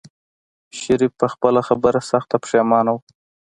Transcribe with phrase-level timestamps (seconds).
[0.79, 2.97] شريف په خپله خبره سخت پښېمانه و.